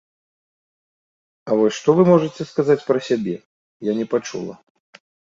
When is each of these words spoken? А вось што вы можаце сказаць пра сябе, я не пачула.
А 1.49 1.57
вось 1.59 1.75
што 1.79 1.89
вы 1.99 2.03
можаце 2.11 2.47
сказаць 2.51 2.83
пра 2.87 2.99
сябе, 3.09 3.35
я 3.91 3.95
не 3.99 4.07
пачула. 4.15 4.53